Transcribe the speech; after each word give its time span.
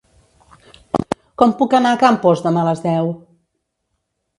Com 1.43 1.55
puc 1.61 1.77
anar 1.83 1.95
a 1.95 2.01
Campos 2.07 2.45
demà 2.49 2.67
a 2.67 2.71
les 2.73 2.87
deu? 2.91 3.17